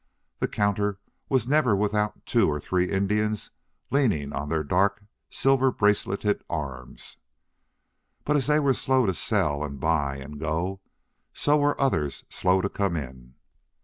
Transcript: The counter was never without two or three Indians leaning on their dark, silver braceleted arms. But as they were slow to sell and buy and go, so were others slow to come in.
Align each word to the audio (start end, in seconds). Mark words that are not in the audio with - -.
The 0.39 0.47
counter 0.47 0.97
was 1.29 1.47
never 1.47 1.75
without 1.75 2.25
two 2.25 2.49
or 2.49 2.59
three 2.59 2.89
Indians 2.89 3.51
leaning 3.91 4.33
on 4.33 4.49
their 4.49 4.63
dark, 4.63 5.03
silver 5.29 5.71
braceleted 5.71 6.41
arms. 6.49 7.17
But 8.25 8.35
as 8.35 8.47
they 8.47 8.59
were 8.59 8.73
slow 8.73 9.05
to 9.05 9.13
sell 9.13 9.63
and 9.63 9.79
buy 9.79 10.17
and 10.17 10.39
go, 10.39 10.81
so 11.33 11.55
were 11.57 11.79
others 11.79 12.23
slow 12.31 12.61
to 12.61 12.67
come 12.69 12.95
in. 12.95 13.35